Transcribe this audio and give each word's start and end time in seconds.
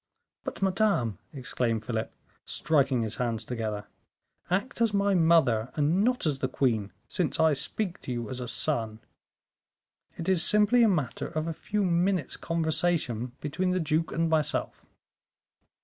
"But, 0.43 0.63
madame," 0.63 1.19
exclaimed 1.31 1.85
Philip, 1.85 2.11
striking 2.43 3.03
his 3.03 3.17
hands 3.17 3.45
together, 3.45 3.85
"act 4.49 4.81
as 4.81 4.95
my 4.95 5.13
mother 5.13 5.71
and 5.75 6.03
not 6.03 6.25
as 6.25 6.39
the 6.39 6.47
queen, 6.47 6.91
since 7.07 7.39
I 7.39 7.53
speak 7.53 8.01
to 8.01 8.11
you 8.11 8.27
as 8.27 8.39
a 8.39 8.47
son; 8.47 9.01
it 10.17 10.27
is 10.27 10.43
simply 10.43 10.81
a 10.81 10.89
matter 10.89 11.27
of 11.27 11.45
a 11.45 11.53
few 11.53 11.83
minutes' 11.85 12.35
conversation 12.35 13.33
between 13.41 13.69
the 13.69 13.79
duke 13.79 14.11
and 14.11 14.27
myself." 14.27 14.87